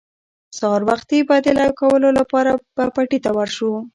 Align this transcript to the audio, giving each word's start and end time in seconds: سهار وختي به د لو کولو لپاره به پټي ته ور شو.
سهار 0.57 0.81
وختي 0.89 1.19
به 1.27 1.35
د 1.45 1.47
لو 1.59 1.69
کولو 1.79 2.09
لپاره 2.19 2.51
به 2.75 2.85
پټي 2.95 3.19
ته 3.25 3.29
ور 3.37 3.49
شو. 3.57 3.71